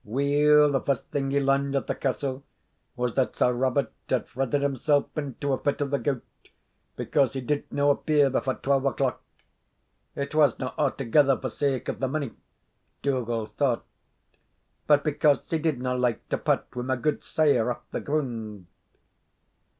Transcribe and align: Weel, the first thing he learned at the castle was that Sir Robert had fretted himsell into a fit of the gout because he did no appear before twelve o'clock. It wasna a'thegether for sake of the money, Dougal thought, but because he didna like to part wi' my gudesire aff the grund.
Weel, 0.03 0.71
the 0.71 0.81
first 0.81 1.05
thing 1.11 1.29
he 1.29 1.39
learned 1.39 1.75
at 1.75 1.85
the 1.85 1.93
castle 1.93 2.43
was 2.95 3.13
that 3.13 3.35
Sir 3.35 3.53
Robert 3.53 3.93
had 4.09 4.27
fretted 4.27 4.63
himsell 4.63 5.07
into 5.15 5.53
a 5.53 5.59
fit 5.59 5.79
of 5.79 5.91
the 5.91 5.99
gout 5.99 6.23
because 6.95 7.33
he 7.33 7.41
did 7.41 7.71
no 7.71 7.91
appear 7.91 8.27
before 8.31 8.55
twelve 8.55 8.83
o'clock. 8.85 9.21
It 10.15 10.33
wasna 10.33 10.73
a'thegether 10.75 11.39
for 11.39 11.49
sake 11.49 11.87
of 11.87 11.99
the 11.99 12.07
money, 12.07 12.31
Dougal 13.03 13.45
thought, 13.59 13.85
but 14.87 15.03
because 15.03 15.47
he 15.51 15.59
didna 15.59 15.95
like 15.95 16.27
to 16.29 16.37
part 16.39 16.75
wi' 16.75 16.81
my 16.81 16.95
gudesire 16.95 17.69
aff 17.69 17.81
the 17.91 17.99
grund. 17.99 18.65